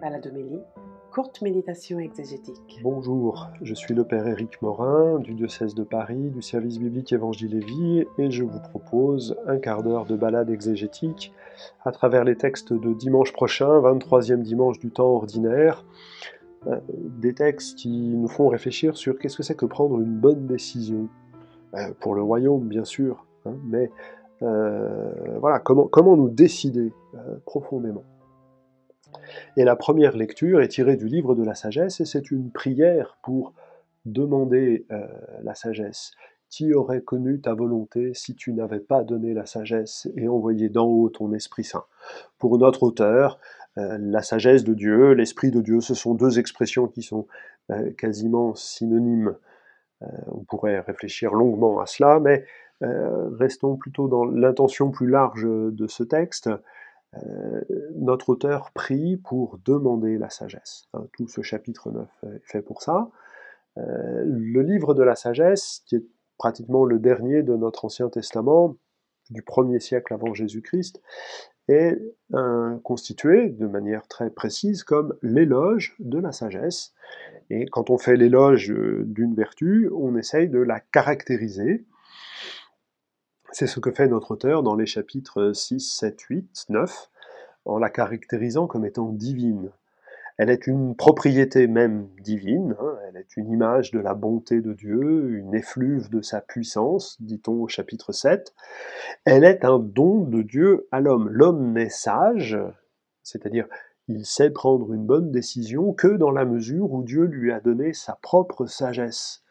Baladomélie, 0.00 0.62
courte 1.12 1.42
méditation 1.42 1.98
exégétique. 1.98 2.80
Bonjour, 2.82 3.48
je 3.60 3.74
suis 3.74 3.92
le 3.92 4.04
Père 4.04 4.26
Éric 4.26 4.62
Morin 4.62 5.18
du 5.18 5.34
diocèse 5.34 5.74
de 5.74 5.82
Paris, 5.82 6.30
du 6.30 6.40
service 6.40 6.78
biblique 6.78 7.12
Évangile 7.12 7.56
et 7.56 7.64
Vie, 7.64 8.06
et 8.16 8.30
je 8.30 8.42
vous 8.42 8.60
propose 8.70 9.36
un 9.46 9.58
quart 9.58 9.82
d'heure 9.82 10.06
de 10.06 10.16
balade 10.16 10.48
exégétique 10.48 11.34
à 11.84 11.92
travers 11.92 12.24
les 12.24 12.36
textes 12.36 12.72
de 12.72 12.94
dimanche 12.94 13.32
prochain, 13.34 13.68
23e 13.68 14.40
dimanche 14.40 14.78
du 14.78 14.90
temps 14.90 15.10
ordinaire, 15.10 15.84
euh, 16.66 16.78
des 16.88 17.34
textes 17.34 17.76
qui 17.76 17.90
nous 17.90 18.28
font 18.28 18.48
réfléchir 18.48 18.96
sur 18.96 19.18
qu'est-ce 19.18 19.36
que 19.36 19.42
c'est 19.42 19.56
que 19.56 19.66
prendre 19.66 20.00
une 20.00 20.16
bonne 20.16 20.46
décision, 20.46 21.08
euh, 21.74 21.90
pour 22.00 22.14
le 22.14 22.22
royaume 22.22 22.66
bien 22.66 22.84
sûr, 22.84 23.26
hein, 23.44 23.54
mais 23.66 23.90
euh, 24.42 25.12
voilà, 25.40 25.58
comment 25.58 26.16
nous 26.16 26.30
décider 26.30 26.94
profondément. 27.44 28.04
Et 29.56 29.64
la 29.64 29.76
première 29.76 30.16
lecture 30.16 30.60
est 30.60 30.68
tirée 30.68 30.96
du 30.96 31.06
livre 31.06 31.34
de 31.34 31.44
la 31.44 31.54
sagesse, 31.54 32.00
et 32.00 32.04
c'est 32.04 32.30
une 32.30 32.50
prière 32.50 33.18
pour 33.22 33.52
demander 34.04 34.86
euh, 34.90 35.06
la 35.42 35.54
sagesse. 35.54 36.12
Qui 36.48 36.74
aurait 36.74 37.02
connu 37.02 37.40
ta 37.40 37.54
volonté 37.54 38.12
si 38.12 38.34
tu 38.34 38.52
n'avais 38.52 38.80
pas 38.80 39.04
donné 39.04 39.34
la 39.34 39.46
sagesse 39.46 40.08
et 40.16 40.26
envoyé 40.26 40.68
d'en 40.68 40.86
haut 40.86 41.08
ton 41.08 41.32
Esprit 41.32 41.62
Saint? 41.62 41.84
Pour 42.38 42.58
notre 42.58 42.82
auteur, 42.82 43.38
euh, 43.78 43.98
la 44.00 44.22
sagesse 44.22 44.64
de 44.64 44.74
Dieu, 44.74 45.12
l'Esprit 45.12 45.52
de 45.52 45.60
Dieu, 45.60 45.80
ce 45.80 45.94
sont 45.94 46.14
deux 46.14 46.40
expressions 46.40 46.88
qui 46.88 47.02
sont 47.02 47.28
euh, 47.70 47.92
quasiment 47.92 48.54
synonymes. 48.56 49.36
on 50.26 50.42
pourrait 50.44 50.80
réfléchir 50.80 51.34
longuement 51.34 51.78
à 51.78 51.86
cela, 51.86 52.18
mais 52.18 52.44
restons 52.80 53.76
plutôt 53.76 54.08
dans 54.08 54.24
l'intention 54.24 54.90
plus 54.90 55.06
large 55.06 55.46
de 55.46 55.86
ce 55.86 56.02
texte. 56.02 56.48
Euh, 57.16 57.60
notre 57.96 58.30
auteur 58.30 58.70
prie 58.72 59.16
pour 59.16 59.58
demander 59.64 60.16
la 60.16 60.30
sagesse. 60.30 60.88
tout 61.12 61.26
ce 61.26 61.42
chapitre 61.42 61.90
9 61.90 62.08
est 62.24 62.40
fait 62.44 62.62
pour 62.62 62.82
ça. 62.82 63.10
Euh, 63.78 64.22
le 64.24 64.62
livre 64.62 64.94
de 64.94 65.02
la 65.02 65.16
sagesse, 65.16 65.82
qui 65.86 65.96
est 65.96 66.04
pratiquement 66.38 66.84
le 66.84 66.98
dernier 66.98 67.42
de 67.42 67.56
notre 67.56 67.84
Ancien 67.84 68.08
Testament, 68.08 68.76
du 69.30 69.42
1er 69.42 69.80
siècle 69.80 70.14
avant 70.14 70.34
Jésus-Christ, 70.34 71.00
est 71.68 72.00
constitué 72.82 73.50
de 73.50 73.66
manière 73.66 74.08
très 74.08 74.30
précise 74.30 74.82
comme 74.82 75.14
l'éloge 75.22 75.94
de 76.00 76.18
la 76.18 76.32
sagesse. 76.32 76.94
Et 77.50 77.66
quand 77.66 77.90
on 77.90 77.98
fait 77.98 78.16
l'éloge 78.16 78.70
euh, 78.70 79.02
d'une 79.04 79.34
vertu, 79.34 79.90
on 79.94 80.16
essaye 80.16 80.48
de 80.48 80.60
la 80.60 80.80
caractériser 80.80 81.84
c'est 83.52 83.66
ce 83.66 83.80
que 83.80 83.90
fait 83.90 84.08
notre 84.08 84.32
auteur 84.32 84.62
dans 84.62 84.74
les 84.74 84.86
chapitres 84.86 85.52
6, 85.52 85.80
7, 85.80 86.20
8, 86.20 86.66
9, 86.68 87.10
en 87.64 87.78
la 87.78 87.90
caractérisant 87.90 88.66
comme 88.66 88.84
étant 88.84 89.08
divine. 89.08 89.70
Elle 90.38 90.48
est 90.48 90.66
une 90.66 90.94
propriété 90.94 91.66
même 91.66 92.08
divine, 92.22 92.74
hein, 92.80 92.96
elle 93.06 93.16
est 93.18 93.36
une 93.36 93.50
image 93.50 93.90
de 93.90 93.98
la 93.98 94.14
bonté 94.14 94.62
de 94.62 94.72
Dieu, 94.72 95.36
une 95.36 95.54
effluve 95.54 96.08
de 96.08 96.22
sa 96.22 96.40
puissance, 96.40 97.20
dit-on 97.20 97.62
au 97.62 97.68
chapitre 97.68 98.12
7. 98.12 98.54
Elle 99.26 99.44
est 99.44 99.66
un 99.66 99.78
don 99.78 100.20
de 100.20 100.40
Dieu 100.40 100.88
à 100.92 101.00
l'homme. 101.00 101.28
L'homme 101.28 101.72
n'est 101.72 101.90
sage, 101.90 102.56
c'est-à-dire 103.22 103.66
il 104.08 104.24
sait 104.24 104.50
prendre 104.50 104.94
une 104.94 105.04
bonne 105.04 105.30
décision 105.30 105.92
que 105.92 106.08
dans 106.08 106.30
la 106.30 106.46
mesure 106.46 106.90
où 106.90 107.02
Dieu 107.02 107.24
lui 107.24 107.52
a 107.52 107.60
donné 107.60 107.92
sa 107.92 108.18
propre 108.22 108.64
sagesse 108.64 109.42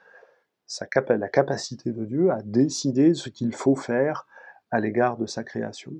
la 1.09 1.29
capacité 1.29 1.91
de 1.91 2.05
Dieu 2.05 2.31
à 2.31 2.41
décider 2.41 3.13
ce 3.13 3.29
qu'il 3.29 3.53
faut 3.53 3.75
faire 3.75 4.27
à 4.71 4.79
l'égard 4.79 5.17
de 5.17 5.25
sa 5.25 5.43
création. 5.43 5.93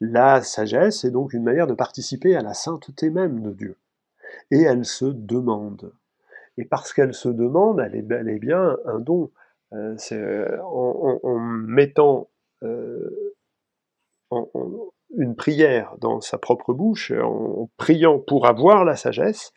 La 0.00 0.42
sagesse 0.42 1.04
est 1.04 1.10
donc 1.10 1.32
une 1.32 1.42
manière 1.42 1.66
de 1.66 1.74
participer 1.74 2.36
à 2.36 2.42
la 2.42 2.54
sainteté 2.54 3.10
même 3.10 3.42
de 3.42 3.52
Dieu. 3.52 3.76
Et 4.50 4.62
elle 4.62 4.84
se 4.84 5.06
demande. 5.06 5.92
Et 6.56 6.64
parce 6.64 6.92
qu'elle 6.92 7.14
se 7.14 7.28
demande, 7.28 7.80
elle 7.80 7.96
est 7.96 8.02
bel 8.02 8.28
et 8.28 8.38
bien 8.38 8.76
un 8.84 9.00
don. 9.00 9.30
Euh, 9.72 9.96
euh, 10.12 10.58
en, 10.62 11.38
mettant 11.38 12.28
euh, 12.62 13.34
une 15.16 15.34
prière 15.34 15.96
dans 15.98 16.20
sa 16.20 16.38
propre 16.38 16.72
bouche, 16.72 17.10
en 17.10 17.68
priant 17.76 18.20
pour 18.20 18.46
avoir 18.46 18.84
la 18.84 18.94
sagesse, 18.94 19.52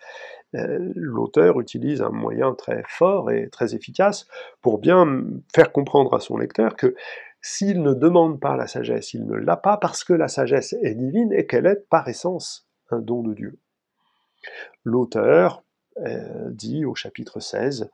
l'auteur 0.53 1.59
utilise 1.59 2.01
un 2.01 2.09
moyen 2.09 2.53
très 2.53 2.83
fort 2.87 3.31
et 3.31 3.49
très 3.49 3.75
efficace 3.75 4.27
pour 4.61 4.79
bien 4.79 5.23
faire 5.53 5.71
comprendre 5.71 6.13
à 6.13 6.19
son 6.19 6.37
lecteur 6.37 6.75
que 6.75 6.95
s'il 7.41 7.81
ne 7.81 7.93
demande 7.93 8.39
pas 8.39 8.55
la 8.55 8.67
sagesse, 8.67 9.13
il 9.13 9.25
ne 9.25 9.35
l'a 9.35 9.57
pas 9.57 9.77
parce 9.77 10.03
que 10.03 10.13
la 10.13 10.27
sagesse 10.27 10.73
est 10.81 10.95
divine 10.95 11.31
et 11.31 11.45
qu'elle 11.45 11.65
est 11.65 11.87
par 11.89 12.07
essence 12.07 12.67
un 12.89 12.99
don 12.99 13.23
de 13.23 13.33
Dieu. 13.33 13.59
L'auteur 14.83 15.63
euh, 15.99 16.49
dit 16.49 16.85
au 16.85 16.95
chapitre 16.95 17.39
16 17.39 17.89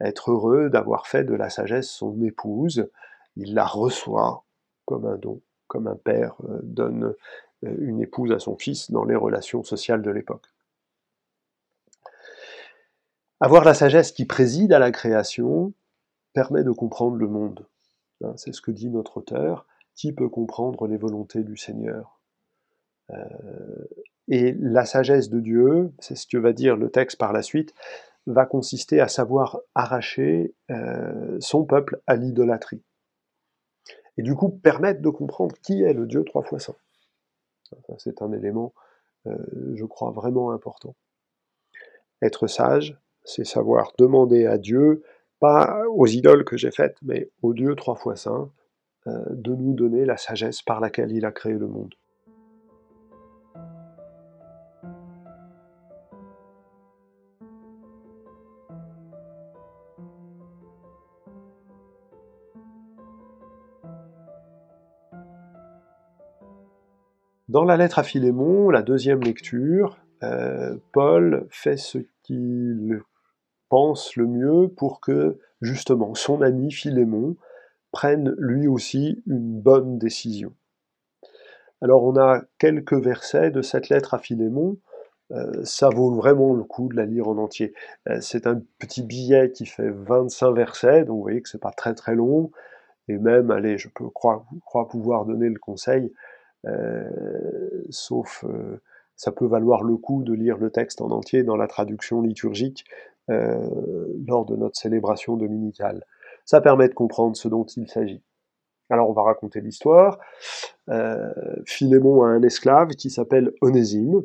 être 0.00 0.30
heureux 0.30 0.70
d'avoir 0.70 1.06
fait 1.06 1.24
de 1.24 1.34
la 1.34 1.50
sagesse 1.50 1.90
son 1.90 2.20
épouse, 2.22 2.88
il 3.36 3.54
la 3.54 3.64
reçoit 3.64 4.44
comme 4.84 5.06
un 5.06 5.16
don, 5.16 5.40
comme 5.66 5.86
un 5.86 5.96
père 5.96 6.34
euh, 6.44 6.60
donne 6.62 7.14
une 7.62 8.00
épouse 8.00 8.30
à 8.30 8.38
son 8.38 8.56
fils 8.56 8.90
dans 8.92 9.04
les 9.04 9.16
relations 9.16 9.64
sociales 9.64 10.02
de 10.02 10.10
l'époque. 10.10 10.46
Avoir 13.40 13.64
la 13.64 13.74
sagesse 13.74 14.12
qui 14.12 14.24
préside 14.24 14.72
à 14.72 14.78
la 14.78 14.90
création 14.90 15.72
permet 16.32 16.64
de 16.64 16.72
comprendre 16.72 17.16
le 17.16 17.28
monde. 17.28 17.66
Hein, 18.24 18.34
c'est 18.36 18.52
ce 18.52 18.60
que 18.60 18.70
dit 18.70 18.90
notre 18.90 19.18
auteur. 19.18 19.66
Qui 19.94 20.12
peut 20.12 20.28
comprendre 20.28 20.86
les 20.86 20.96
volontés 20.96 21.42
du 21.42 21.56
Seigneur 21.56 22.20
euh, 23.10 23.24
Et 24.28 24.52
la 24.60 24.84
sagesse 24.84 25.28
de 25.28 25.40
Dieu, 25.40 25.92
c'est 25.98 26.14
ce 26.14 26.26
que 26.26 26.38
va 26.38 26.52
dire 26.52 26.76
le 26.76 26.88
texte 26.88 27.18
par 27.18 27.32
la 27.32 27.42
suite, 27.42 27.74
va 28.26 28.46
consister 28.46 29.00
à 29.00 29.08
savoir 29.08 29.58
arracher 29.74 30.54
euh, 30.70 31.36
son 31.40 31.64
peuple 31.64 32.00
à 32.06 32.14
l'idolâtrie. 32.14 32.82
Et 34.18 34.22
du 34.22 34.34
coup 34.34 34.50
permettre 34.50 35.00
de 35.00 35.08
comprendre 35.08 35.56
qui 35.62 35.82
est 35.82 35.94
le 35.94 36.06
Dieu 36.06 36.24
trois 36.24 36.42
fois 36.42 36.60
saint. 36.60 36.76
C'est 37.98 38.22
un 38.22 38.32
élément, 38.32 38.74
euh, 39.26 39.36
je 39.74 39.84
crois, 39.84 40.10
vraiment 40.10 40.52
important. 40.52 40.94
Être 42.22 42.46
sage, 42.46 42.98
c'est 43.28 43.44
savoir 43.44 43.92
demander 43.98 44.46
à 44.46 44.56
Dieu, 44.56 45.02
pas 45.38 45.82
aux 45.94 46.06
idoles 46.06 46.44
que 46.44 46.56
j'ai 46.56 46.70
faites, 46.70 46.96
mais 47.02 47.30
au 47.42 47.52
Dieu 47.52 47.74
trois 47.74 47.94
fois 47.94 48.16
saint, 48.16 48.50
euh, 49.06 49.24
de 49.30 49.54
nous 49.54 49.74
donner 49.74 50.06
la 50.06 50.16
sagesse 50.16 50.62
par 50.62 50.80
laquelle 50.80 51.12
il 51.12 51.26
a 51.26 51.30
créé 51.30 51.52
le 51.52 51.66
monde. 51.66 51.94
Dans 67.48 67.64
la 67.64 67.76
lettre 67.76 67.98
à 67.98 68.02
Philémon, 68.02 68.70
la 68.70 68.82
deuxième 68.82 69.20
lecture, 69.20 69.98
euh, 70.22 70.76
Paul 70.92 71.46
fait 71.50 71.76
ce 71.76 71.98
qu'il 72.22 73.02
pense 73.68 74.16
le 74.16 74.26
mieux 74.26 74.68
pour 74.68 75.00
que 75.00 75.38
justement 75.60 76.14
son 76.14 76.42
ami 76.42 76.70
Philémon 76.70 77.36
prenne 77.90 78.34
lui 78.38 78.68
aussi 78.68 79.22
une 79.26 79.60
bonne 79.60 79.98
décision. 79.98 80.52
Alors 81.80 82.04
on 82.04 82.16
a 82.16 82.42
quelques 82.58 82.94
versets 82.94 83.50
de 83.50 83.62
cette 83.62 83.88
lettre 83.88 84.14
à 84.14 84.18
Philémon, 84.18 84.78
euh, 85.32 85.62
ça 85.64 85.88
vaut 85.90 86.10
vraiment 86.10 86.54
le 86.54 86.64
coup 86.64 86.88
de 86.88 86.96
la 86.96 87.04
lire 87.04 87.28
en 87.28 87.36
entier. 87.36 87.74
Euh, 88.08 88.18
c'est 88.20 88.46
un 88.46 88.62
petit 88.78 89.02
billet 89.02 89.52
qui 89.52 89.66
fait 89.66 89.90
25 89.90 90.52
versets, 90.52 91.04
donc 91.04 91.16
vous 91.16 91.22
voyez 91.22 91.42
que 91.42 91.48
c'est 91.48 91.60
pas 91.60 91.70
très 91.70 91.94
très 91.94 92.14
long, 92.14 92.50
et 93.08 93.18
même, 93.18 93.50
allez, 93.50 93.78
je 93.78 93.88
peux 93.88 94.08
croire, 94.08 94.44
pouvoir 94.90 95.24
donner 95.24 95.48
le 95.48 95.58
conseil, 95.58 96.12
euh, 96.66 97.08
sauf 97.90 98.44
ça 99.16 99.32
peut 99.32 99.46
valoir 99.46 99.82
le 99.82 99.96
coup 99.96 100.22
de 100.22 100.32
lire 100.32 100.58
le 100.58 100.70
texte 100.70 101.00
en 101.00 101.10
entier 101.10 101.42
dans 101.42 101.56
la 101.56 101.66
traduction 101.66 102.20
liturgique 102.20 102.84
lors 103.28 104.46
de 104.46 104.56
notre 104.56 104.78
célébration 104.78 105.36
dominicale. 105.36 106.04
Ça 106.44 106.60
permet 106.60 106.88
de 106.88 106.94
comprendre 106.94 107.36
ce 107.36 107.48
dont 107.48 107.64
il 107.64 107.88
s'agit. 107.88 108.22
Alors 108.90 109.10
on 109.10 109.12
va 109.12 109.22
raconter 109.22 109.60
l'histoire. 109.60 110.18
Euh, 110.88 111.32
Philémon 111.66 112.22
a 112.22 112.28
un 112.28 112.42
esclave 112.42 112.90
qui 112.90 113.10
s'appelle 113.10 113.52
Onésime. 113.60 114.22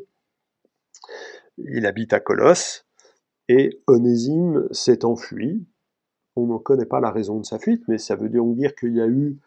Il 1.57 1.85
habite 1.85 2.13
à 2.13 2.19
Colosse 2.19 2.85
et 3.49 3.81
Onésime 3.87 4.67
s'est 4.71 5.03
enfui. 5.03 5.67
On 6.35 6.47
ne 6.47 6.57
connaît 6.57 6.85
pas 6.85 7.01
la 7.01 7.11
raison 7.11 7.39
de 7.39 7.45
sa 7.45 7.59
fuite, 7.59 7.83
mais 7.87 7.97
ça 7.97 8.15
veut 8.15 8.29
donc 8.29 8.55
dire 8.55 8.73
qu'il 8.75 8.95
y 8.95 9.01
a 9.01 9.07
eu 9.07 9.37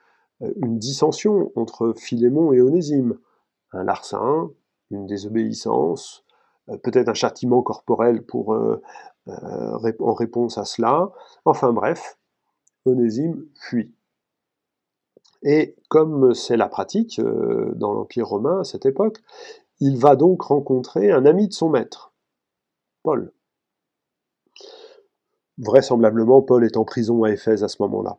euh, 0.43 0.53
une 0.57 0.79
dissension 0.79 1.51
entre 1.57 1.95
Philémon 1.97 2.53
et 2.53 2.61
Onésime. 2.61 3.19
Un 3.73 3.85
larcin, 3.85 4.51
une 4.91 5.07
désobéissance, 5.07 6.26
euh, 6.26 6.26
peut-être 6.83 7.09
un 7.09 7.15
châtiment 7.15 7.63
corporel 7.63 8.23
pour, 8.23 8.55
euh, 8.55 8.83
euh, 9.29 9.93
en 10.01 10.15
réponse 10.15 10.59
à 10.59 10.65
cela. 10.65 11.11
Enfin 11.45 11.73
bref, 11.73 12.19
Onésime 12.85 13.45
fuit. 13.55 13.95
Et 15.43 15.77
comme 15.89 16.35
c'est 16.35 16.57
la 16.57 16.69
pratique 16.69 17.21
dans 17.21 17.93
l'Empire 17.93 18.29
romain 18.29 18.61
à 18.61 18.65
cette 18.65 18.87
époque, 18.87 19.19
il 19.81 19.99
va 19.99 20.17
donc 20.17 20.43
rencontrer 20.43 21.13
un 21.13 21.27
ami 21.27 21.49
de 21.49 21.53
son 21.53 21.69
maître, 21.69 22.13
Paul. 23.03 23.33
Vraisemblablement, 25.59 26.43
Paul 26.43 26.65
est 26.65 26.77
en 26.77 26.85
prison 26.85 27.23
à 27.25 27.31
Éphèse 27.31 27.63
à 27.63 27.69
ce 27.69 27.81
moment-là. 27.83 28.19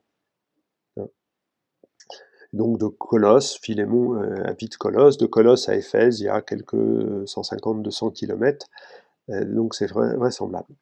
Donc 2.53 2.79
de 2.79 2.87
Colosse, 2.87 3.57
Philémon 3.57 4.15
euh, 4.15 4.43
habite 4.45 4.77
Colosse, 4.77 5.17
de 5.17 5.25
Colosse 5.25 5.69
à 5.69 5.75
Éphèse, 5.75 6.21
il 6.21 6.25
y 6.25 6.29
a 6.29 6.41
quelques 6.41 6.73
150-200 6.73 8.13
km, 8.13 8.67
euh, 9.29 9.43
donc 9.45 9.75
c'est 9.75 9.87
vraisemblable. 9.87 10.73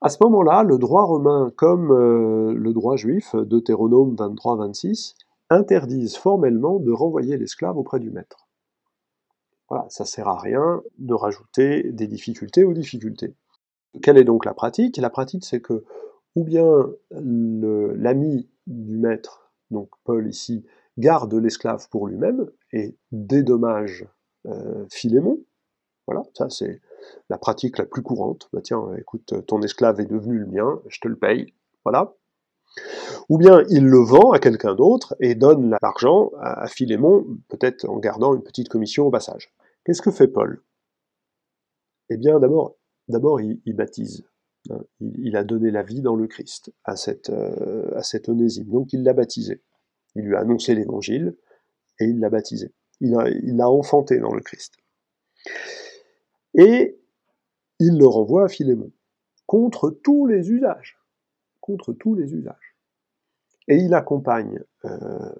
À 0.00 0.08
ce 0.08 0.16
moment-là, 0.22 0.62
le 0.62 0.78
droit 0.78 1.02
romain 1.02 1.52
comme 1.56 1.90
euh, 1.90 2.54
le 2.54 2.72
droit 2.72 2.96
juif, 2.96 3.34
Deutéronome 3.34 4.14
23-26, 4.14 5.14
interdisent 5.50 6.16
formellement 6.16 6.78
de 6.78 6.92
renvoyer 6.92 7.36
l'esclave 7.36 7.76
auprès 7.76 7.98
du 7.98 8.10
maître. 8.10 8.48
Voilà, 9.68 9.86
ça 9.88 10.04
sert 10.04 10.28
à 10.28 10.38
rien 10.38 10.80
de 10.98 11.14
rajouter 11.14 11.92
des 11.92 12.06
difficultés 12.06 12.64
aux 12.64 12.72
difficultés. 12.72 13.34
Quelle 14.02 14.16
est 14.16 14.24
donc 14.24 14.44
la 14.44 14.54
pratique? 14.54 14.96
La 14.96 15.10
pratique, 15.10 15.44
c'est 15.44 15.60
que 15.60 15.84
ou 16.36 16.44
bien 16.44 16.90
l'ami 17.10 18.48
du 18.66 18.96
maître, 18.98 19.52
donc 19.70 19.90
Paul 20.04 20.28
ici, 20.28 20.64
garde 20.98 21.34
l'esclave 21.34 21.88
pour 21.88 22.06
lui-même 22.06 22.50
et 22.72 22.96
dédommage 23.12 24.06
euh, 24.46 24.86
Philémon. 24.90 25.38
Voilà, 26.06 26.22
ça 26.34 26.48
c'est 26.48 26.80
la 27.28 27.38
pratique 27.38 27.78
la 27.78 27.86
plus 27.86 28.02
courante. 28.02 28.48
Bah 28.52 28.60
tiens, 28.62 28.94
écoute, 28.98 29.46
ton 29.46 29.62
esclave 29.62 30.00
est 30.00 30.06
devenu 30.06 30.38
le 30.38 30.46
mien, 30.46 30.80
je 30.88 31.00
te 31.00 31.08
le 31.08 31.16
paye. 31.16 31.54
Voilà. 31.84 32.14
Ou 33.28 33.38
bien 33.38 33.64
il 33.68 33.86
le 33.86 33.98
vend 33.98 34.32
à 34.32 34.38
quelqu'un 34.38 34.74
d'autre 34.74 35.16
et 35.20 35.34
donne 35.34 35.76
l'argent 35.82 36.30
à 36.40 36.66
Philémon, 36.68 37.26
peut-être 37.48 37.88
en 37.88 37.98
gardant 37.98 38.34
une 38.34 38.42
petite 38.42 38.68
commission 38.68 39.06
au 39.06 39.10
passage. 39.10 39.52
Qu'est-ce 39.84 40.02
que 40.02 40.10
fait 40.10 40.28
Paul? 40.28 40.62
Eh 42.10 42.16
bien, 42.16 42.38
d'abord, 42.40 42.76
d'abord 43.08 43.40
il, 43.40 43.60
baptise. 43.74 44.24
Il, 45.00 45.36
a 45.36 45.44
donné 45.44 45.70
la 45.70 45.82
vie 45.82 46.02
dans 46.02 46.16
le 46.16 46.26
Christ 46.26 46.72
à, 46.84 46.94
cette, 46.94 47.30
euh, 47.30 47.90
à 47.96 48.02
cet 48.02 48.28
onésime. 48.28 48.68
Donc 48.68 48.92
il 48.92 49.02
l'a 49.02 49.14
baptisé. 49.14 49.62
Il 50.14 50.24
lui 50.24 50.36
a 50.36 50.40
annoncé 50.40 50.74
l'évangile 50.74 51.36
et 51.98 52.04
il 52.04 52.20
l'a 52.20 52.30
baptisé. 52.30 52.72
Il 53.00 53.12
l'a 53.56 53.70
enfanté 53.70 54.18
dans 54.18 54.34
le 54.34 54.42
Christ. 54.42 54.74
Et 56.54 57.00
il 57.78 57.98
le 57.98 58.06
renvoie 58.06 58.44
à 58.44 58.48
Philémon, 58.48 58.92
contre 59.46 59.90
tous 59.90 60.26
les 60.26 60.50
usages. 60.50 60.98
Contre 61.60 61.94
tous 61.94 62.14
les 62.14 62.34
usages. 62.34 62.76
Et 63.68 63.76
il 63.76 63.94
accompagne 63.94 64.60
euh, 64.84 65.32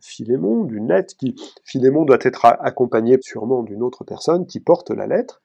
Philémon 0.00 0.64
d'une 0.64 0.88
lettre 0.88 1.16
qui. 1.16 1.34
Philémon 1.64 2.04
doit 2.04 2.18
être 2.20 2.44
accompagné 2.44 3.18
sûrement 3.20 3.62
d'une 3.62 3.82
autre 3.82 4.04
personne 4.04 4.46
qui 4.46 4.60
porte 4.60 4.90
la 4.90 5.06
lettre. 5.06 5.40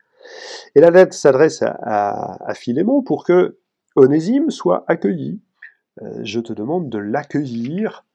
Et 0.75 0.81
la 0.81 0.91
lettre 0.91 1.13
s'adresse 1.13 1.63
à, 1.63 2.53
Philémon 2.53 3.01
pour 3.01 3.23
que 3.23 3.59
Onésime 3.95 4.49
soit 4.49 4.83
accueilli. 4.87 5.41
Euh, 6.01 6.21
je 6.23 6.39
te 6.39 6.53
demande 6.53 6.89
de 6.89 6.97
l'accueillir, 6.97 8.05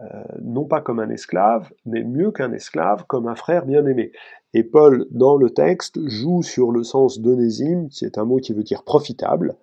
euh, 0.00 0.04
non 0.42 0.64
pas 0.64 0.80
comme 0.80 1.00
un 1.00 1.08
esclave, 1.10 1.72
mais 1.86 2.04
mieux 2.04 2.30
qu'un 2.30 2.52
esclave, 2.52 3.04
comme 3.06 3.28
un 3.28 3.34
frère 3.34 3.64
bien-aimé. 3.64 4.12
Et 4.52 4.64
Paul, 4.64 5.06
dans 5.10 5.36
le 5.36 5.50
texte, 5.50 6.00
joue 6.08 6.42
sur 6.42 6.72
le 6.72 6.82
sens 6.82 7.20
d'Onésime, 7.20 7.88
qui 7.88 8.04
est 8.04 8.18
un 8.18 8.24
mot 8.24 8.38
qui 8.38 8.52
veut 8.52 8.64
dire 8.64 8.82
profitable. 8.82 9.56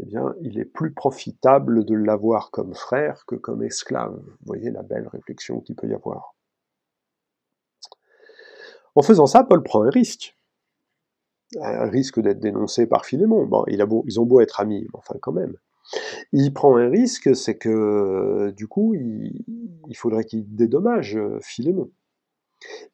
Eh 0.00 0.06
bien, 0.06 0.34
il 0.40 0.58
est 0.58 0.64
plus 0.64 0.92
profitable 0.92 1.84
de 1.84 1.94
l'avoir 1.94 2.50
comme 2.50 2.74
frère 2.74 3.24
que 3.26 3.34
comme 3.34 3.62
esclave. 3.62 4.14
Vous 4.14 4.46
voyez 4.46 4.70
la 4.70 4.82
belle 4.82 5.06
réflexion 5.08 5.60
qu'il 5.60 5.76
peut 5.76 5.88
y 5.88 5.94
avoir. 5.94 6.34
En 8.94 9.02
faisant 9.02 9.26
ça, 9.26 9.44
Paul 9.44 9.62
prend 9.62 9.82
un 9.82 9.90
risque 9.90 10.36
risque 11.58 12.20
d'être 12.20 12.40
dénoncé 12.40 12.86
par 12.86 13.04
Philémon. 13.04 13.46
Bon, 13.46 13.64
il 13.68 13.82
a 13.82 13.86
ils 14.06 14.20
ont 14.20 14.26
beau 14.26 14.40
être 14.40 14.60
amis, 14.60 14.82
mais 14.82 14.98
enfin 14.98 15.16
quand 15.20 15.32
même. 15.32 15.56
Il 16.32 16.52
prend 16.52 16.76
un 16.76 16.88
risque, 16.88 17.34
c'est 17.34 17.56
que 17.56 18.52
du 18.56 18.68
coup, 18.68 18.94
il, 18.94 19.96
faudrait 19.96 20.24
qu'il 20.24 20.54
dédommage 20.54 21.16
euh, 21.16 21.38
Philémon. 21.40 21.90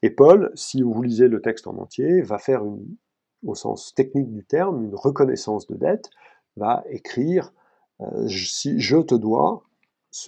Et 0.03 0.11
Paul, 0.11 0.50
si 0.55 0.82
vous 0.82 1.03
lisez 1.03 1.29
le 1.29 1.43
texte 1.43 1.67
en 1.67 1.76
entier, 1.76 2.23
va 2.23 2.38
faire 2.38 2.64
une, 2.64 2.97
au 3.44 3.55
sens 3.55 3.94
technique 3.94 4.32
du 4.32 4.44
terme, 4.44 4.85
une 4.85 4.94
reconnaissance 4.94 5.67
de 5.67 5.76
dette, 5.76 6.11
va 6.56 6.85
écrire 6.88 7.52
euh, 8.00 8.29
si 8.29 8.81
je 8.81 8.99
te 8.99 9.14
dois, 9.14 9.64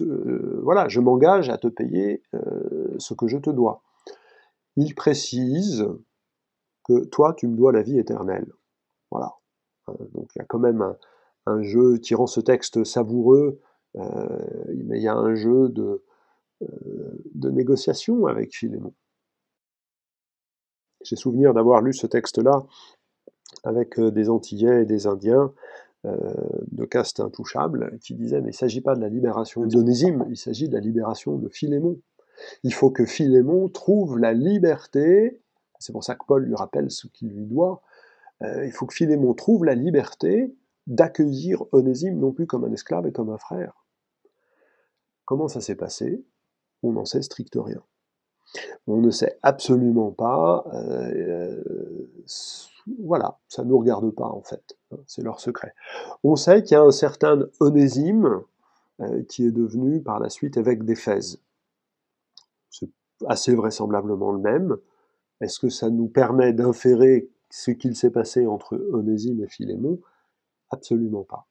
euh, 0.01 0.59
voilà, 0.63 0.87
je 0.87 0.99
m'engage 0.99 1.49
à 1.49 1.57
te 1.57 1.67
payer 1.67 2.21
ce 2.99 3.13
que 3.13 3.27
je 3.27 3.37
te 3.37 3.49
dois. 3.49 3.81
Il 4.75 4.93
précise 4.93 5.87
toi, 7.11 7.33
tu 7.33 7.47
me 7.47 7.55
dois 7.55 7.71
la 7.71 7.81
vie 7.81 7.99
éternelle. 7.99 8.51
Voilà. 9.11 9.33
Euh, 9.89 9.93
donc 10.13 10.29
il 10.35 10.39
y 10.39 10.41
a 10.41 10.45
quand 10.45 10.59
même 10.59 10.95
un, 11.45 11.61
jeu 11.61 11.99
rend 12.11 12.27
ce 12.27 12.41
texte 12.41 12.83
savoureux, 12.83 13.59
euh, 13.95 14.73
mais 14.85 14.97
il 14.99 15.03
y 15.03 15.07
a 15.07 15.15
un 15.15 15.35
jeu 15.35 15.69
de, 15.69 16.03
euh, 16.61 16.67
de 17.33 17.49
négociation 17.49 18.27
avec 18.27 18.55
Philémon. 18.55 18.93
J'ai 21.01 21.15
souvenir 21.15 21.53
d'avoir 21.53 21.81
lu 21.81 21.93
ce 21.93 22.07
texte-là 22.07 22.65
avec 23.63 23.99
des 23.99 24.29
Antillais 24.29 24.83
et 24.83 24.85
des 24.85 25.07
Indiens 25.07 25.53
de 26.03 26.85
caste 26.85 27.19
intouchable 27.19 27.97
qui 27.99 28.15
disaient 28.15 28.41
mais 28.41 28.49
il 28.49 28.51
ne 28.51 28.57
s'agit 28.57 28.81
pas 28.81 28.95
de 28.95 29.01
la 29.01 29.09
libération 29.09 29.65
d'Onésime, 29.65 30.25
il 30.29 30.37
s'agit 30.37 30.69
de 30.69 30.73
la 30.73 30.79
libération 30.81 31.37
de 31.37 31.47
Philémon. 31.49 31.99
Il 32.63 32.73
faut 32.73 32.91
que 32.91 33.05
Philémon 33.05 33.69
trouve 33.69 34.17
la 34.17 34.33
liberté 34.33 35.41
c'est 35.79 35.93
pour 35.93 36.03
ça 36.03 36.15
que 36.15 36.25
Paul 36.25 36.43
lui 36.43 36.55
rappelle 36.55 36.91
ce 36.91 37.07
qu'il 37.07 37.29
lui 37.29 37.45
doit. 37.45 37.81
Euh, 38.41 38.65
il 38.65 38.71
faut 38.71 38.85
que 38.85 38.93
Philémon 38.93 39.33
trouve 39.33 39.65
la 39.65 39.75
liberté 39.75 40.53
d'accueillir 40.87 41.63
Onésime 41.71 42.19
non 42.19 42.31
plus 42.31 42.47
comme 42.47 42.65
un 42.65 42.71
esclave 42.71 43.07
et 43.07 43.11
comme 43.11 43.29
un 43.29 43.37
frère. 43.37 43.85
Comment 45.25 45.47
ça 45.47 45.61
s'est 45.61 45.75
passé? 45.75 46.23
On 46.83 46.93
n'en 46.93 47.05
sait 47.05 47.21
strict 47.21 47.55
rien. 47.55 47.83
On 48.87 48.97
ne 48.97 49.11
sait 49.11 49.37
absolument 49.43 50.11
pas. 50.11 50.65
Euh, 50.73 51.61
voilà, 52.99 53.37
ça 53.47 53.63
ne 53.63 53.69
nous 53.69 53.77
regarde 53.77 54.09
pas 54.11 54.27
en 54.27 54.41
fait. 54.41 54.77
Hein, 54.91 54.97
c'est 55.05 55.21
leur 55.21 55.39
secret. 55.39 55.73
On 56.23 56.35
sait 56.35 56.63
qu'il 56.63 56.75
y 56.75 56.77
a 56.77 56.81
un 56.81 56.91
certain 56.91 57.47
Onésime 57.59 58.41
euh, 59.01 59.23
qui 59.23 59.45
est 59.45 59.51
devenu 59.51 60.01
par 60.01 60.19
la 60.19 60.29
suite 60.29 60.57
évêque 60.57 60.83
d'Éphèse. 60.83 61.39
C'est 62.69 62.89
assez 63.27 63.53
vraisemblablement 63.53 64.31
le 64.31 64.39
même. 64.39 64.77
Est-ce 65.41 65.59
que 65.59 65.69
ça 65.69 65.89
nous 65.89 66.07
permet 66.07 66.53
d'inférer 66.53 67.29
ce 67.49 67.71
qu'il 67.71 67.95
s'est 67.95 68.11
passé 68.11 68.45
entre 68.45 68.77
Onésime 68.91 69.43
et 69.43 69.47
Philémon? 69.47 69.99
Absolument 70.69 71.23
pas. 71.23 71.47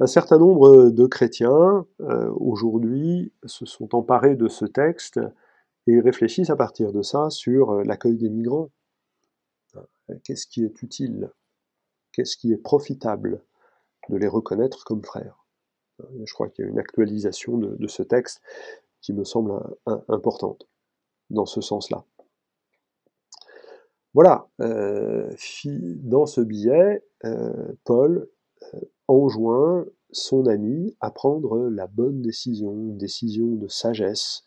Un 0.00 0.06
certain 0.06 0.38
nombre 0.38 0.90
de 0.90 1.06
chrétiens, 1.06 1.84
euh, 2.00 2.30
aujourd'hui, 2.36 3.32
se 3.44 3.66
sont 3.66 3.96
emparés 3.96 4.36
de 4.36 4.46
ce 4.46 4.64
texte 4.64 5.18
et 5.88 5.98
réfléchissent 6.00 6.50
à 6.50 6.56
partir 6.56 6.92
de 6.92 7.02
ça 7.02 7.30
sur 7.30 7.72
euh, 7.72 7.82
l'accueil 7.82 8.16
des 8.16 8.28
migrants. 8.28 8.70
Euh, 9.76 10.14
qu'est-ce 10.22 10.46
qui 10.46 10.64
est 10.64 10.82
utile? 10.82 11.32
Qu'est-ce 12.12 12.36
qui 12.36 12.52
est 12.52 12.62
profitable 12.62 13.42
de 14.08 14.16
les 14.16 14.28
reconnaître 14.28 14.84
comme 14.84 15.02
frères? 15.02 15.44
Je 16.24 16.32
crois 16.32 16.48
qu'il 16.48 16.64
y 16.64 16.68
a 16.68 16.70
une 16.70 16.78
actualisation 16.78 17.58
de, 17.58 17.88
ce 17.88 18.04
texte 18.04 18.40
qui 19.00 19.12
me 19.12 19.24
semble 19.24 19.52
importante 20.08 20.68
dans 21.30 21.46
ce 21.46 21.60
sens-là. 21.60 22.04
Voilà, 24.14 24.48
euh, 24.60 25.30
dans 26.02 26.26
ce 26.26 26.40
billet, 26.40 27.04
euh, 27.24 27.72
Paul 27.84 28.28
euh, 28.74 28.80
enjoint 29.06 29.86
son 30.10 30.46
ami 30.46 30.96
à 31.00 31.10
prendre 31.10 31.68
la 31.68 31.86
bonne 31.86 32.22
décision, 32.22 32.72
une 32.72 32.96
décision 32.96 33.46
de 33.46 33.68
sagesse, 33.68 34.44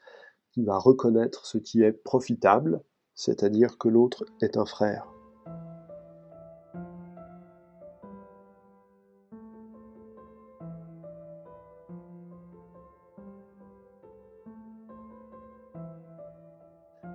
qui 0.52 0.64
va 0.64 0.78
reconnaître 0.78 1.46
ce 1.46 1.58
qui 1.58 1.82
est 1.82 1.94
profitable, 1.94 2.82
c'est-à-dire 3.14 3.78
que 3.78 3.88
l'autre 3.88 4.26
est 4.42 4.58
un 4.58 4.66
frère. 4.66 5.11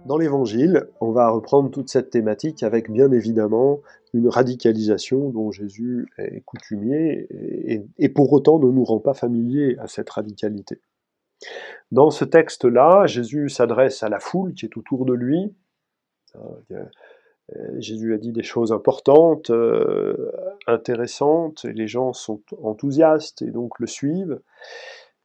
Dans 0.07 0.19
l'Évangile, 0.19 0.89
on 1.01 1.11
va 1.11 1.29
reprendre 1.31 1.69
toute 1.71 1.89
cette 1.89 2.11
thématique 2.11 2.63
avec 2.63 2.91
bien 2.91 3.11
évidemment 3.11 3.81
une 4.15 4.29
radicalisation 4.29 5.31
dont 5.31 5.51
Jésus 5.51 6.07
est 6.19 6.43
coutumier 6.43 7.27
et, 7.99 8.09
pour 8.09 8.33
autant 8.33 8.61
ne 8.61 8.71
nous 8.71 8.85
rend 8.85 9.01
pas 9.01 9.15
familiers 9.15 9.77
à 9.81 9.89
cette 9.89 10.09
radicalité. 10.11 10.81
Dans 11.91 12.11
ce 12.11 12.25
texte-là, 12.25 13.07
Jésus 13.07 13.49
s'adresse 13.49 14.05
à 14.05 14.09
la 14.09 14.21
foule 14.21 14.55
qui 14.55 14.67
est 14.67 14.77
autour 14.77 15.07
de 15.07 15.13
lui. 15.13 15.53
Euh, 16.37 16.85
Jésus 17.79 18.15
a 18.15 18.19
dit 18.19 18.33
des 18.33 18.45
choses 18.45 18.73
importantes, 18.73 19.51
euh, 19.51 20.31
intéressantes, 20.69 21.65
et 21.65 21.73
les 21.73 21.89
gens 21.89 22.13
sont 22.13 22.43
enthousiastes 22.63 23.43
et 23.43 23.51
donc 23.51 23.81
le 23.81 23.89
suivent. 23.89 24.41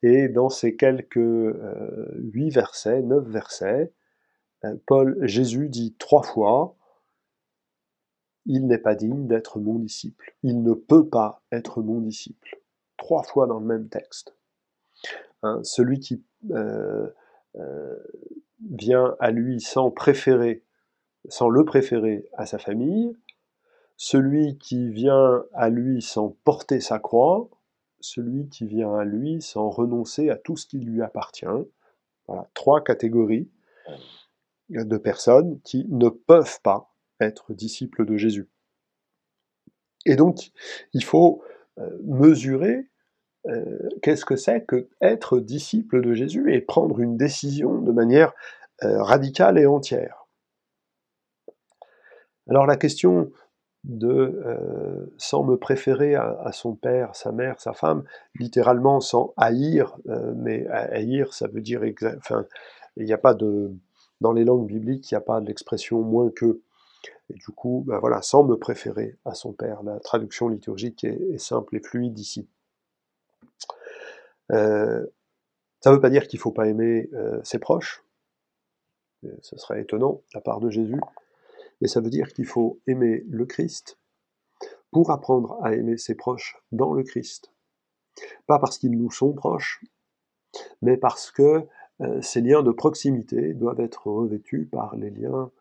Et 0.01 0.27
dans 0.27 0.49
ces 0.49 0.75
quelques 0.75 1.17
euh, 1.17 2.07
huit 2.15 2.49
versets, 2.49 3.03
neuf 3.03 3.25
versets, 3.27 3.91
Paul, 4.85 5.17
Jésus 5.25 5.69
dit 5.69 5.95
trois 5.97 6.23
fois, 6.23 6.75
il 8.45 8.67
n'est 8.67 8.77
pas 8.77 8.95
digne 8.95 9.27
d'être 9.27 9.59
mon 9.59 9.79
disciple. 9.79 10.35
Il 10.43 10.63
ne 10.63 10.73
peut 10.73 11.07
pas 11.07 11.41
être 11.51 11.81
mon 11.81 11.99
disciple. 11.99 12.59
Trois 12.97 13.23
fois 13.23 13.47
dans 13.47 13.59
le 13.59 13.65
même 13.65 13.89
texte. 13.89 14.35
Hein, 15.43 15.59
celui 15.63 15.99
qui 15.99 16.23
euh, 16.51 17.07
euh, 17.55 17.97
vient 18.69 19.15
à 19.19 19.31
lui 19.31 19.59
sans 19.59 19.89
préférer, 19.89 20.63
sans 21.27 21.49
le 21.49 21.65
préférer 21.65 22.29
à 22.33 22.45
sa 22.45 22.57
famille, 22.57 23.15
celui 23.97 24.57
qui 24.57 24.89
vient 24.89 25.43
à 25.53 25.69
lui 25.69 26.01
sans 26.01 26.35
porter 26.43 26.79
sa 26.79 26.99
croix, 26.99 27.49
celui 27.99 28.49
qui 28.49 28.65
vient 28.65 28.95
à 28.95 29.05
lui 29.05 29.41
sans 29.41 29.69
renoncer 29.69 30.29
à 30.29 30.35
tout 30.35 30.57
ce 30.57 30.65
qui 30.65 30.79
lui 30.79 31.01
appartient. 31.01 31.45
Voilà, 32.27 32.47
trois 32.53 32.83
catégories 32.83 33.49
de 34.71 34.97
personnes 34.97 35.59
qui 35.63 35.85
ne 35.89 36.09
peuvent 36.09 36.59
pas 36.61 36.91
être 37.19 37.53
disciples 37.53 38.05
de 38.05 38.17
Jésus. 38.17 38.49
Et 40.05 40.15
donc, 40.15 40.51
il 40.93 41.03
faut 41.03 41.43
euh, 41.79 41.97
mesurer 42.03 42.87
euh, 43.47 43.89
qu'est-ce 44.01 44.25
que 44.25 44.35
c'est 44.35 44.65
que 44.65 44.89
être 45.01 45.39
disciple 45.39 46.01
de 46.01 46.13
Jésus 46.13 46.53
et 46.53 46.61
prendre 46.61 46.99
une 46.99 47.17
décision 47.17 47.81
de 47.81 47.91
manière 47.91 48.33
euh, 48.83 49.01
radicale 49.01 49.57
et 49.57 49.65
entière. 49.65 50.27
Alors 52.49 52.65
la 52.65 52.75
question 52.75 53.31
de 53.83 55.11
sans 55.17 55.43
me 55.43 55.57
préférer 55.57 56.13
à, 56.13 56.51
son 56.51 56.75
père, 56.75 57.15
sa 57.15 57.31
mère, 57.31 57.59
sa 57.59 57.73
femme, 57.73 58.03
littéralement 58.35 58.99
sans 58.99 59.33
haïr, 59.37 59.97
mais 60.35 60.67
haïr 60.67 61.33
ça 61.33 61.47
veut 61.47 61.61
dire, 61.61 61.81
enfin, 62.17 62.45
il 62.97 63.05
n'y 63.05 63.13
a 63.13 63.17
pas 63.17 63.33
de, 63.33 63.71
dans 64.21 64.31
les 64.31 64.45
langues 64.45 64.67
bibliques, 64.67 65.11
il 65.11 65.15
n'y 65.15 65.17
a 65.17 65.21
pas 65.21 65.39
l'expression 65.41 66.01
moins 66.01 66.29
que. 66.29 66.61
Et 67.29 67.33
du 67.33 67.47
coup, 67.47 67.83
ben 67.87 67.97
voilà, 67.97 68.21
sans 68.21 68.43
me 68.43 68.55
préférer 68.55 69.17
à 69.25 69.33
son 69.33 69.51
père. 69.51 69.83
La 69.83 69.99
traduction 69.99 70.47
liturgique 70.47 71.03
est, 71.03 71.37
simple 71.39 71.75
et 71.75 71.79
fluide 71.79 72.17
ici. 72.19 72.47
Euh, 74.51 75.05
ça 75.79 75.89
ne 75.89 75.95
veut 75.95 76.01
pas 76.01 76.09
dire 76.09 76.27
qu'il 76.27 76.37
ne 76.37 76.41
faut 76.41 76.51
pas 76.51 76.67
aimer 76.67 77.09
euh, 77.13 77.41
ses 77.43 77.57
proches. 77.57 78.03
Euh, 79.25 79.35
ce 79.41 79.57
serait 79.57 79.81
étonnant 79.81 80.21
de 80.29 80.35
la 80.35 80.41
part 80.41 80.59
de 80.59 80.69
Jésus. 80.69 80.99
Mais 81.79 81.87
ça 81.87 81.99
veut 81.99 82.11
dire 82.11 82.31
qu'il 82.33 82.45
faut 82.45 82.79
aimer 82.85 83.25
le 83.27 83.45
Christ 83.45 83.97
pour 84.91 85.09
apprendre 85.09 85.57
à 85.63 85.73
aimer 85.73 85.97
ses 85.97 86.13
proches 86.13 86.57
dans 86.71 86.93
le 86.93 87.03
Christ. 87.03 87.51
Pas 88.45 88.59
parce 88.59 88.77
qu'ils 88.77 88.97
nous 88.97 89.09
sont 89.09 89.33
proches, 89.33 89.83
mais 90.81 90.97
parce 90.97 91.31
que 91.31 91.65
ces 92.21 92.41
liens 92.41 92.63
de 92.63 92.71
proximité 92.71 93.53
doivent 93.53 93.79
être 93.79 94.07
revêtus 94.07 94.65
par 94.71 94.95
les 94.95 95.09
liens 95.09 95.51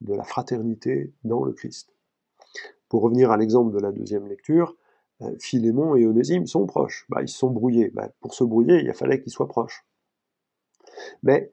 de 0.00 0.14
la 0.14 0.24
fraternité 0.24 1.12
dans 1.24 1.44
le 1.44 1.52
Christ. 1.52 1.92
Pour 2.88 3.02
revenir 3.02 3.30
à 3.30 3.36
l'exemple 3.36 3.72
de 3.72 3.78
la 3.78 3.92
deuxième 3.92 4.26
lecture, 4.26 4.76
euh, 5.22 5.34
Philémon 5.38 5.94
et 5.94 6.06
Onésime 6.06 6.46
sont 6.46 6.66
proches. 6.66 7.06
Bah, 7.08 7.22
ils 7.22 7.28
sont 7.28 7.50
brouillés. 7.50 7.90
Bah, 7.90 8.10
pour 8.20 8.34
se 8.34 8.44
brouiller, 8.44 8.82
il 8.82 8.92
fallait 8.94 9.20
qu'ils 9.20 9.32
soient 9.32 9.48
proches. 9.48 9.86
Mais 11.22 11.52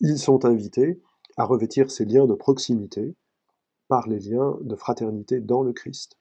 ils 0.00 0.18
sont 0.18 0.44
invités 0.44 1.00
à 1.36 1.44
revêtir 1.44 1.90
ces 1.90 2.04
liens 2.04 2.26
de 2.26 2.34
proximité 2.34 3.14
par 3.88 4.08
les 4.08 4.18
liens 4.18 4.56
de 4.62 4.74
fraternité 4.76 5.40
dans 5.40 5.62
le 5.62 5.72
Christ. 5.72 6.16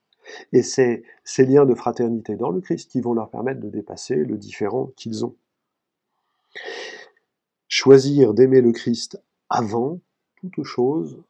Et 0.52 0.64
c'est 0.64 1.04
ces 1.24 1.46
liens 1.46 1.66
de 1.66 1.76
fraternité 1.76 2.36
dans 2.36 2.52
le 2.52 2.62
Christ 2.62 2.92
qui 2.92 3.02
vont 3.02 3.14
leur 3.14 3.30
permettre 3.30 3.60
de 3.60 3.70
dépasser 3.70 4.16
le 4.16 4.38
différent 4.38 4.92
qu'ils 4.96 5.26
ont. 5.26 5.36
Choisir 7.76 8.36
d'aimer 8.36 8.62
le 8.62 8.72
Christ 8.72 9.20
avant 9.50 10.00
toute 10.36 10.64
chose 10.64 11.24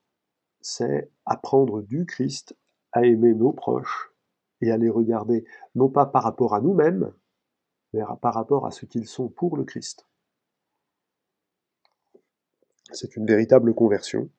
c'est 0.59 1.09
apprendre 1.25 1.81
du 1.81 2.05
Christ 2.05 2.53
à 2.91 3.05
aimer 3.05 3.33
nos 3.33 3.53
proches 3.53 4.11
et 4.59 4.69
à 4.69 4.75
les 4.75 4.89
regarder 4.89 5.45
non 5.73 5.87
pas 5.87 6.05
par 6.05 6.21
rapport 6.21 6.53
à 6.53 6.59
nous-mêmes, 6.59 7.13
mais 7.93 8.01
par 8.21 8.33
rapport 8.33 8.65
à 8.65 8.71
ce 8.71 8.85
qu'ils 8.85 9.07
sont 9.07 9.29
pour 9.29 9.55
le 9.55 9.63
Christ. 9.63 10.05
C'est 12.91 13.15
une 13.15 13.25
véritable 13.25 13.73
conversion. 13.73 14.29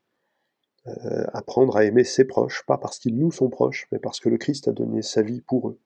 Euh, 0.86 1.24
apprendre 1.32 1.74
à 1.78 1.84
aimer 1.84 2.04
ses 2.04 2.26
proches, 2.26 2.66
pas 2.66 2.76
parce 2.76 2.98
qu'ils 2.98 3.18
nous 3.18 3.32
sont 3.32 3.48
proches, 3.48 3.88
mais 3.92 3.98
parce 3.98 4.20
que 4.20 4.28
le 4.28 4.36
Christ 4.36 4.68
a 4.68 4.72
donné 4.72 5.00
sa 5.00 5.22
vie 5.22 5.40
pour 5.40 5.70
eux. 5.70 5.78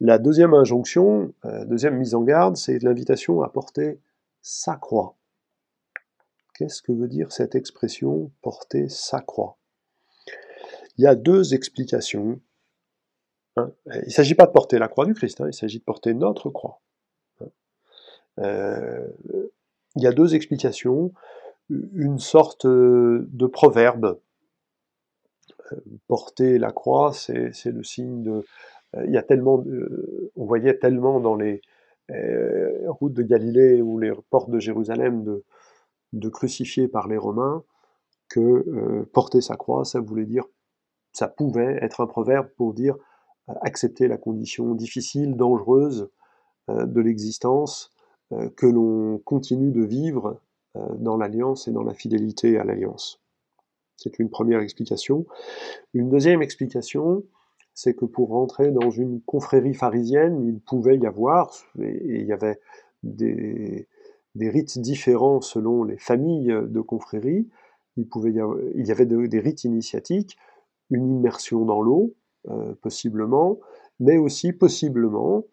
La 0.00 0.18
deuxième 0.18 0.52
injonction, 0.52 1.32
euh, 1.46 1.64
deuxième 1.64 1.96
mise 1.96 2.14
en 2.14 2.22
garde, 2.22 2.58
c'est 2.58 2.82
l'invitation 2.82 3.40
à 3.40 3.48
porter 3.48 3.98
sa 4.44 4.76
croix. 4.76 5.16
Qu'est-ce 6.54 6.82
que 6.82 6.92
veut 6.92 7.08
dire 7.08 7.32
cette 7.32 7.54
expression 7.54 8.30
porter 8.42 8.90
sa 8.90 9.20
croix 9.20 9.56
Il 10.98 11.04
y 11.04 11.06
a 11.06 11.14
deux 11.14 11.54
explications. 11.54 12.40
Hein. 13.56 13.72
il 13.86 14.04
ne 14.04 14.10
s'agit 14.10 14.34
pas 14.34 14.46
de 14.46 14.52
porter 14.52 14.78
la 14.78 14.88
croix 14.88 15.06
du 15.06 15.14
Christ, 15.14 15.40
hein. 15.40 15.46
il 15.48 15.54
s'agit 15.54 15.78
de 15.78 15.84
porter 15.84 16.12
notre 16.12 16.50
croix. 16.50 16.82
Hein. 17.40 17.46
Euh, 18.40 19.08
il 19.96 20.02
y 20.02 20.06
a 20.06 20.12
deux 20.12 20.34
explications. 20.34 21.12
Une 21.70 22.18
sorte 22.18 22.66
euh, 22.66 23.26
de 23.30 23.46
proverbe. 23.46 24.20
Euh, 25.72 25.76
porter 26.06 26.58
la 26.58 26.70
croix, 26.70 27.14
c'est 27.14 27.64
le 27.64 27.82
signe 27.82 28.22
de. 28.22 28.44
Il 29.06 29.10
y 29.10 29.16
a 29.16 29.22
tellement, 29.22 29.64
on 30.36 30.44
voyait 30.44 30.78
tellement 30.78 31.18
dans 31.18 31.34
les 31.34 31.62
routes 32.88 33.14
de 33.14 33.22
Galilée 33.22 33.80
ou 33.82 33.98
les 33.98 34.12
portes 34.30 34.50
de 34.50 34.58
Jérusalem 34.58 35.24
de, 35.24 35.44
de 36.12 36.28
crucifier 36.28 36.88
par 36.88 37.08
les 37.08 37.16
Romains 37.16 37.64
que 38.28 38.40
euh, 38.40 39.08
porter 39.12 39.40
sa 39.40 39.56
croix, 39.56 39.84
ça 39.84 40.00
voulait 40.00 40.26
dire, 40.26 40.44
ça 41.12 41.28
pouvait 41.28 41.78
être 41.82 42.00
un 42.00 42.06
proverbe 42.06 42.48
pour 42.56 42.74
dire 42.74 42.96
euh, 43.48 43.54
accepter 43.62 44.08
la 44.08 44.16
condition 44.16 44.74
difficile, 44.74 45.36
dangereuse 45.36 46.08
euh, 46.70 46.86
de 46.86 47.00
l'existence, 47.00 47.90
que 48.56 48.66
l'on 48.66 49.18
continue 49.18 49.70
de 49.70 49.84
vivre 49.84 50.40
dans 50.74 51.16
l'alliance 51.16 51.68
et 51.68 51.72
dans 51.72 51.84
la 51.84 51.94
fidélité 51.94 52.58
à 52.58 52.64
l'alliance. 52.64 53.22
C'est 53.96 54.18
une 54.18 54.30
première 54.30 54.60
explication. 54.60 55.26
Une 55.92 56.08
deuxième 56.08 56.42
explication, 56.42 57.22
c'est 57.74 57.94
que 57.94 58.04
pour 58.04 58.30
rentrer 58.30 58.70
dans 58.70 58.90
une 58.90 59.20
confrérie 59.20 59.74
pharisienne, 59.74 60.42
il 60.46 60.60
pouvait 60.60 60.96
y 60.96 61.06
avoir, 61.06 61.52
et 61.80 62.20
il 62.20 62.26
y 62.26 62.32
avait 62.32 62.60
des, 63.02 63.88
rites 64.36 64.78
différents 64.78 65.40
selon 65.40 65.82
les 65.84 65.98
familles 65.98 66.54
de 66.62 66.80
confréries. 66.80 67.48
Il, 67.96 68.08
pouvait 68.08 68.32
y, 68.32 68.40
avoir, 68.40 68.58
avait 68.88 69.06
des 69.06 69.40
rites 69.40 69.64
initiatiques, 69.64 70.38
une 70.90 71.10
immersion 71.10 71.64
dans 71.64 71.82
l'eau, 71.82 72.14
euh, 72.48 72.74
possiblement, 72.80 73.58
mais 74.00 74.18
aussi 74.18 74.52
possiblement 74.52 75.44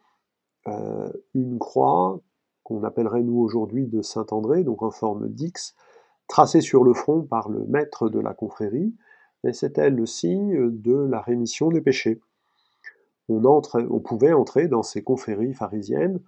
euh, 0.67 1.09
une 1.33 1.57
croix 1.57 2.19
qu'on 2.63 2.83
appellerait 2.83 3.23
nous 3.23 3.39
aujourd'hui 3.39 3.87
de 3.87 4.01
Saint-André, 4.01 4.63
donc 4.63 4.83
en 4.83 4.91
forme 4.91 5.29
d'X, 5.29 5.75
tracée 6.27 6.61
sur 6.61 6.83
le 6.83 6.93
front 6.93 7.23
par 7.23 7.49
le 7.49 7.65
maître 7.65 8.09
de 8.09 8.19
la 8.19 8.33
confrérie, 8.33 8.93
et 9.43 9.53
c'était 9.53 9.89
le 9.89 10.05
signe 10.05 10.69
de 10.69 10.95
la 10.95 11.21
rémission 11.21 11.69
des 11.69 11.81
péchés. 11.81 12.21
On, 13.29 13.99
pouvait 13.99 14.33
entrer 14.33 14.67
dans 14.67 14.83
ces 14.83 15.03
confréries 15.03 15.53
pharisiennes 15.53 16.19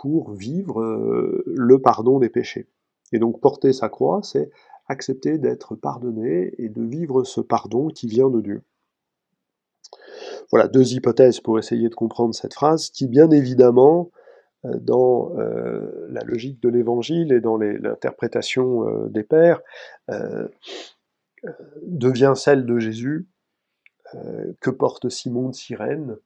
pour 0.00 0.32
vivre 0.32 0.80
euh, 0.80 1.44
le 1.46 1.80
pardon 1.80 2.18
des 2.18 2.28
péchés. 2.28 2.68
Et 3.12 3.18
donc 3.18 3.40
porter 3.40 3.72
sa 3.72 3.88
croix, 3.88 4.20
c'est 4.22 4.50
accepter 4.86 5.38
d'être 5.38 5.76
pardonné 5.76 6.54
et 6.58 6.68
de 6.68 6.82
vivre 6.82 7.22
ce 7.24 7.40
pardon 7.40 7.88
qui 7.88 8.06
vient 8.08 8.30
de 8.30 8.40
Dieu. 8.40 8.62
Voilà 10.50 10.66
deux 10.66 10.94
hypothèses 10.94 11.40
pour 11.40 11.58
essayer 11.58 11.88
de 11.88 11.94
comprendre 11.94 12.34
cette 12.34 12.54
phrase, 12.54 12.90
qui 12.90 13.06
bien 13.06 13.30
évidemment, 13.30 14.10
euh, 14.64 14.76
dans 14.80 15.36
euh, 15.38 16.08
la 16.10 16.22
logique 16.22 16.60
de 16.60 16.68
l'évangile 16.68 17.32
et 17.32 17.40
dans 17.40 17.56
l'interprétation 17.56 19.06
des 19.06 19.22
pères, 19.22 19.60
devient 21.82 22.34
celle 22.36 22.66
de 22.66 22.78
Jésus 22.78 23.26
que 24.60 24.70
porte 24.70 25.08
Simon 25.08 25.50
de 25.50 25.54
Cyrène 25.54 26.16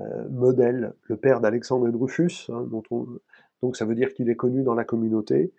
euh, 0.00 0.28
modèle, 0.30 0.94
le 1.02 1.16
père 1.16 1.40
d'Alexandre 1.40 1.88
et 1.88 1.92
Drufus, 1.92 2.48
hein, 2.48 2.66
donc 3.62 3.76
ça 3.76 3.84
veut 3.84 3.94
dire 3.94 4.14
qu'il 4.14 4.30
est 4.30 4.36
connu 4.36 4.62
dans 4.62 4.74
la 4.74 4.84
communauté. 4.84 5.52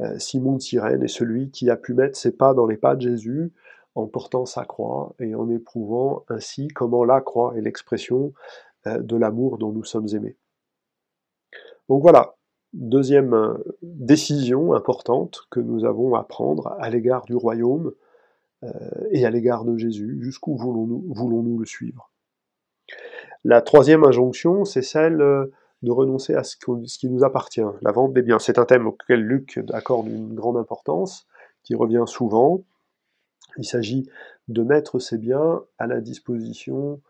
Euh, 0.00 0.18
Simon 0.18 0.54
de 0.54 0.62
Cyrène 0.62 1.02
est 1.04 1.08
celui 1.08 1.50
qui 1.50 1.70
a 1.70 1.76
pu 1.76 1.94
mettre 1.94 2.16
ses 2.16 2.32
pas 2.32 2.52
dans 2.52 2.66
les 2.66 2.76
pas 2.76 2.96
de 2.96 3.02
Jésus 3.02 3.52
en 3.94 4.06
portant 4.06 4.44
sa 4.44 4.64
croix 4.64 5.14
et 5.20 5.34
en 5.34 5.48
éprouvant 5.50 6.24
ainsi 6.28 6.68
comment 6.68 7.04
la 7.04 7.20
croix 7.20 7.56
est 7.56 7.60
l'expression 7.60 8.32
euh, 8.86 8.98
de 8.98 9.16
l'amour 9.16 9.58
dont 9.58 9.70
nous 9.70 9.84
sommes 9.84 10.08
aimés. 10.12 10.36
Donc 11.88 12.02
voilà, 12.02 12.34
deuxième 12.72 13.56
décision 13.82 14.72
importante 14.72 15.46
que 15.50 15.60
nous 15.60 15.84
avons 15.84 16.16
à 16.16 16.24
prendre 16.24 16.74
à 16.80 16.90
l'égard 16.90 17.24
du 17.24 17.36
royaume 17.36 17.92
et 19.10 19.24
à 19.24 19.30
l'égard 19.30 19.64
de 19.64 19.76
Jésus, 19.76 20.18
jusqu'où 20.20 20.56
voulons-nous 20.56 21.58
le 21.58 21.66
suivre? 21.66 22.10
La 23.44 23.62
troisième 23.62 24.04
injonction, 24.04 24.64
c'est 24.64 24.82
celle 24.82 25.20
euh, 25.20 25.52
de 25.82 25.92
renoncer 25.92 26.34
à 26.34 26.42
ce 26.42 26.56
qui 26.56 27.08
nous 27.08 27.22
appartient, 27.22 27.60
la 27.82 27.92
vente 27.92 28.12
des 28.12 28.22
biens. 28.22 28.38
C'est 28.38 28.58
un 28.58 28.64
thème 28.64 28.88
auquel 28.88 29.20
Luc 29.20 29.60
accorde 29.72 30.08
une 30.08 30.34
grande 30.34 30.56
importance, 30.56 31.26
qui 31.62 31.74
revient 31.74 32.04
souvent. 32.06 32.64
Il 33.56 33.64
s'agit 33.64 34.08
de 34.48 34.62
mettre 34.62 34.98
ces 34.98 35.18
biens 35.18 35.62
à 35.78 35.86
la 35.86 36.00
disposition 36.00 37.00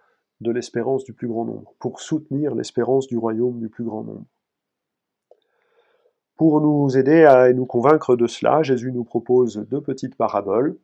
de 0.40 0.50
l'espérance 0.50 1.04
du 1.04 1.14
plus 1.14 1.28
grand 1.28 1.46
nombre, 1.46 1.74
pour 1.78 2.00
soutenir 2.00 2.54
l'espérance 2.54 3.06
du 3.06 3.16
royaume 3.16 3.58
du 3.58 3.70
plus 3.70 3.84
grand 3.84 4.04
nombre. 4.04 4.26
Pour 6.36 6.60
nous 6.60 6.98
aider 6.98 7.24
à 7.24 7.50
nous 7.54 7.64
convaincre 7.64 8.14
de 8.14 8.26
cela, 8.26 8.62
Jésus 8.62 8.92
nous 8.92 9.04
propose 9.04 9.66
deux 9.70 9.80
petites 9.80 10.16
paraboles 10.16 10.76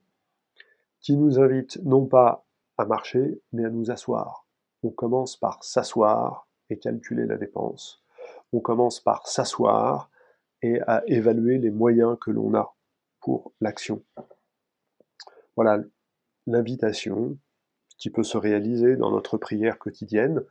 qui 1.03 1.17
nous 1.17 1.39
invitent 1.39 1.79
non 1.85 2.07
pas 2.07 2.45
à 2.79 2.85
marcher, 2.85 3.41
mais 3.53 3.65
à 3.65 3.71
nous 3.71 3.91
asseoir. 3.91 4.47
On 4.83 4.91
commence 4.91 5.37
par 5.37 5.63
s'asseoir 5.63 6.49
et 6.71 6.79
calculer 6.79 7.27
la 7.27 7.37
dépense. 7.37 8.03
On 8.53 8.61
commence 8.61 9.01
par 9.01 9.27
s'asseoir 9.27 10.11
et 10.63 10.81
à 10.87 11.03
évaluer 11.07 11.59
les 11.59 11.71
moyens 11.71 12.17
que 12.21 12.31
l'on 12.31 12.55
a 12.55 12.75
pour 13.21 13.53
l'action. 13.61 14.03
Voilà 15.57 15.79
l'invitation 16.47 17.37
qui 17.99 18.11
peut 18.11 18.23
se 18.23 18.39
réaliser 18.39 18.97
dans 18.97 19.11
notre 19.11 19.37
prière 19.37 19.79
quotidienne 19.79 20.43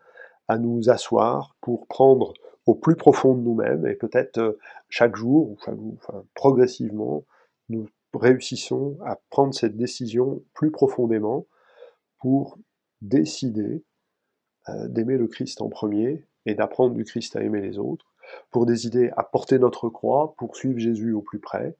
à 0.48 0.58
nous 0.58 0.90
asseoir 0.90 1.56
pour 1.62 1.88
prendre 1.88 2.34
au 2.66 2.76
plus 2.76 2.96
profond 2.96 3.36
de 3.36 3.42
nous-mêmes 3.42 3.88
et 3.88 3.96
peut-être 3.96 4.38
euh, 4.38 4.60
chaque 4.90 5.16
jour 5.16 5.50
ou 5.50 5.98
progressivement 6.36 7.26
nous 7.70 7.88
réussissons 8.14 8.98
à 9.06 9.20
prendre 9.30 9.54
cette 9.54 9.78
décision 9.78 10.44
plus 10.54 10.72
profondément 10.72 11.46
pour 12.20 12.58
décider 13.02 13.84
euh, 14.70 14.88
d'aimer 14.88 15.18
le 15.18 15.28
Christ 15.28 15.62
en 15.62 15.70
premier 15.70 16.26
et 16.46 16.54
d'apprendre 16.54 16.94
du 16.94 17.04
Christ 17.04 17.36
à 17.36 17.42
aimer 17.42 17.62
les 17.62 17.78
autres, 17.78 18.14
pour 18.52 18.66
décider 18.66 19.12
à 19.18 19.24
porter 19.24 19.60
notre 19.60 19.90
croix, 19.90 20.36
pour 20.38 20.56
suivre 20.56 20.80
Jésus 20.80 21.14
au 21.14 21.22
plus 21.22 21.40
près 21.40 21.76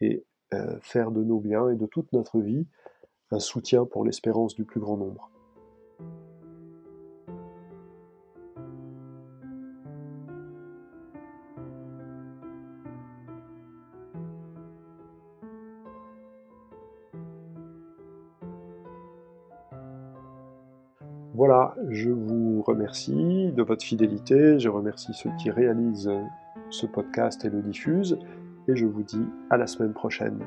et 0.00 0.24
euh, 0.54 0.78
faire 0.80 1.10
de 1.10 1.22
nos 1.22 1.40
biens 1.40 1.70
et 1.70 1.76
de 1.76 1.86
toute 1.86 2.12
notre 2.12 2.40
vie 2.40 2.66
un 3.30 3.40
soutien 3.40 3.84
pour 3.84 4.04
l'espérance 4.04 4.54
du 4.54 4.64
plus 4.64 4.80
grand 4.80 4.96
nombre. 4.96 5.30
Voilà, 21.38 21.76
je 21.88 22.10
vous 22.10 22.62
remercie 22.62 23.52
de 23.52 23.62
votre 23.62 23.84
fidélité, 23.84 24.58
je 24.58 24.68
remercie 24.68 25.14
ceux 25.14 25.30
qui 25.38 25.52
réalisent 25.52 26.10
ce 26.68 26.84
podcast 26.84 27.44
et 27.44 27.48
le 27.48 27.62
diffusent, 27.62 28.18
et 28.66 28.74
je 28.74 28.86
vous 28.86 29.04
dis 29.04 29.24
à 29.48 29.56
la 29.56 29.68
semaine 29.68 29.92
prochaine. 29.92 30.40